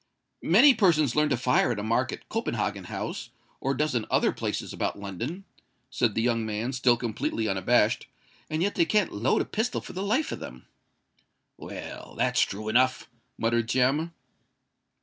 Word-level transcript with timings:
"Many 0.41 0.73
persons 0.73 1.15
learn 1.15 1.29
to 1.29 1.37
fire 1.37 1.71
at 1.71 1.77
a 1.77 1.83
mark 1.83 2.11
at 2.11 2.27
Copenhagen 2.27 2.85
House, 2.85 3.29
or 3.59 3.73
a 3.73 3.77
dozen 3.77 4.07
other 4.09 4.31
places 4.31 4.73
about 4.73 4.97
London," 4.97 5.45
said 5.91 6.15
the 6.15 6.23
young 6.23 6.43
man, 6.43 6.73
still 6.73 6.97
completely 6.97 7.47
unabashed; 7.47 8.07
"and 8.49 8.63
yet 8.63 8.73
they 8.73 8.85
can't 8.85 9.11
load 9.13 9.43
a 9.43 9.45
pistol 9.45 9.79
for 9.79 9.93
the 9.93 10.01
life 10.01 10.31
of 10.31 10.39
them." 10.39 10.65
"Well—that's 11.57 12.41
true 12.41 12.67
enough," 12.67 13.11
muttered 13.37 13.69
Jem. 13.69 14.11